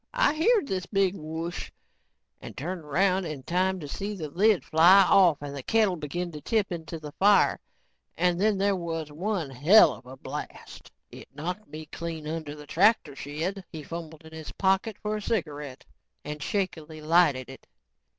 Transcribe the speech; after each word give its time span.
I 0.15 0.33
heered 0.33 0.65
this 0.67 0.87
big 0.87 1.13
'whoosh' 1.15 1.69
and 2.41 2.57
turned 2.57 2.81
around 2.81 3.25
in 3.25 3.43
time 3.43 3.79
to 3.81 3.87
see 3.87 4.15
the 4.15 4.29
lid 4.31 4.65
fly 4.65 5.03
off 5.03 5.37
and 5.41 5.55
the 5.55 5.61
kettle 5.61 5.95
begin 5.95 6.31
to 6.31 6.41
tip 6.41 6.71
into 6.71 6.99
the 6.99 7.11
fire 7.11 7.59
and 8.17 8.41
then 8.41 8.57
there 8.57 8.75
was 8.75 9.11
one 9.11 9.51
helluva 9.51 10.17
blast. 10.19 10.91
It 11.11 11.27
knocked 11.35 11.67
me 11.67 11.85
clean 11.85 12.27
under 12.27 12.55
the 12.55 12.65
tractor 12.65 13.15
shed." 13.15 13.63
He 13.71 13.83
fumbled 13.83 14.25
in 14.25 14.33
his 14.33 14.51
pocket 14.53 14.97
for 15.03 15.17
a 15.17 15.21
cigarette 15.21 15.85
and 16.25 16.41
shakily 16.41 16.99
lighted 16.99 17.47
it. 17.47 17.67